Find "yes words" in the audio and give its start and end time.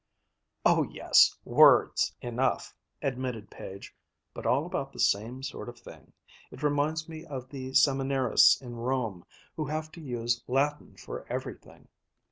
0.81-2.11